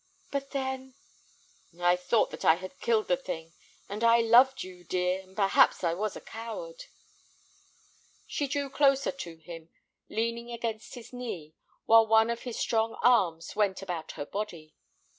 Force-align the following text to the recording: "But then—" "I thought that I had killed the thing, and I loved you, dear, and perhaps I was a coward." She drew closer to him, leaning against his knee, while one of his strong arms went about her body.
"But 0.31 0.49
then—" 0.49 0.95
"I 1.79 1.95
thought 1.95 2.31
that 2.31 2.43
I 2.43 2.55
had 2.55 2.79
killed 2.79 3.07
the 3.07 3.15
thing, 3.15 3.53
and 3.87 4.03
I 4.03 4.19
loved 4.19 4.63
you, 4.63 4.83
dear, 4.83 5.21
and 5.21 5.35
perhaps 5.35 5.83
I 5.83 5.93
was 5.93 6.15
a 6.15 6.21
coward." 6.21 6.85
She 8.25 8.47
drew 8.47 8.71
closer 8.71 9.11
to 9.11 9.37
him, 9.37 9.69
leaning 10.09 10.49
against 10.49 10.95
his 10.95 11.13
knee, 11.13 11.53
while 11.85 12.07
one 12.07 12.31
of 12.31 12.41
his 12.41 12.57
strong 12.57 12.95
arms 13.03 13.55
went 13.55 13.83
about 13.83 14.13
her 14.13 14.25
body. 14.25 14.73